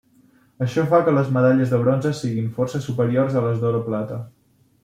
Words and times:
Això 0.67 0.85
fa 0.93 1.01
que 1.09 1.13
les 1.17 1.29
medalles 1.35 1.75
de 1.75 1.79
bronze 1.83 2.13
siguin 2.21 2.49
força 2.57 2.83
superiors 2.89 3.39
a 3.39 3.45
les 3.49 3.65
d'or 3.67 3.81
o 3.83 3.87
plata. 3.93 4.23